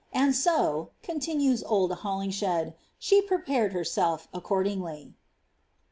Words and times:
And 0.11 0.35
so," 0.35 0.89
continues 1.03 1.63
old 1.63 1.91
Holingshed, 1.93 2.41
^ 2.67 2.73
she 2.97 3.21
prepared 3.21 3.71
herself 3.73 4.27
accordingly." 4.33 5.13